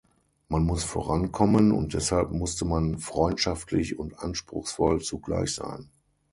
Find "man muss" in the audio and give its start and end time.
0.49-0.83